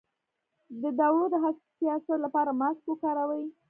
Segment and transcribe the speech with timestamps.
[0.81, 3.45] د دوړو د حساسیت لپاره ماسک وکاروئ